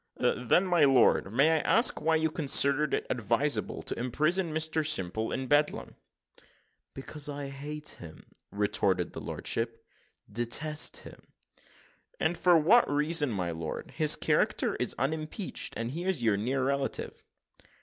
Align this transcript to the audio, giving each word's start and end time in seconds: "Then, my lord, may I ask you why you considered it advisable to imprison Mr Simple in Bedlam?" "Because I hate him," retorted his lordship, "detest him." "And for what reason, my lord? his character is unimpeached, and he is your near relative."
"Then, 0.17 0.65
my 0.65 0.83
lord, 0.83 1.31
may 1.31 1.57
I 1.57 1.59
ask 1.59 1.99
you 1.99 2.03
why 2.07 2.15
you 2.15 2.31
considered 2.31 2.91
it 2.95 3.05
advisable 3.11 3.83
to 3.83 3.99
imprison 3.99 4.51
Mr 4.51 4.83
Simple 4.83 5.31
in 5.31 5.45
Bedlam?" 5.45 5.95
"Because 6.95 7.29
I 7.29 7.49
hate 7.49 7.89
him," 7.99 8.23
retorted 8.51 9.13
his 9.13 9.21
lordship, 9.23 9.85
"detest 10.27 10.97
him." 10.97 11.21
"And 12.19 12.35
for 12.35 12.57
what 12.57 12.89
reason, 12.89 13.29
my 13.29 13.51
lord? 13.51 13.91
his 13.91 14.15
character 14.15 14.75
is 14.77 14.95
unimpeached, 14.97 15.75
and 15.77 15.91
he 15.91 16.05
is 16.05 16.23
your 16.23 16.35
near 16.35 16.63
relative." 16.63 17.23